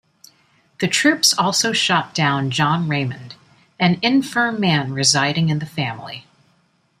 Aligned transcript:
The 0.79 0.87
troops 0.87 1.35
also 1.37 1.73
shot 1.73 2.15
down 2.15 2.49
John 2.49 2.87
Raymond, 2.87 3.35
an 3.79 3.99
infirm 4.01 4.59
man 4.59 4.93
residing 4.93 5.49
in 5.49 5.59
the 5.59 5.65
family. 5.67 6.25